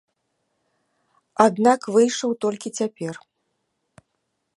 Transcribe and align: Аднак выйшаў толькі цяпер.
Аднак 1.45 1.81
выйшаў 1.97 2.31
толькі 2.45 2.73
цяпер. 2.81 3.13